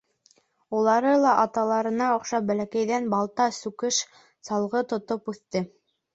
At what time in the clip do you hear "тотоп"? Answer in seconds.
4.95-5.33